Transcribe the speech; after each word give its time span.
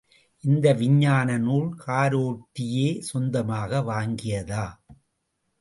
இந்த 0.43 0.73
விஞ்ஞான 0.73 1.37
நூல், 1.37 1.69
கரோட்டியே 1.85 3.01
சொந்தமாக 3.01 3.81
வாங்கியதா? 3.81 4.65